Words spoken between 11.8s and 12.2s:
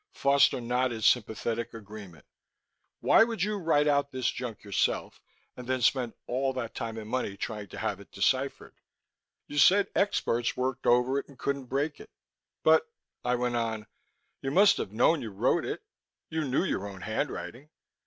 it.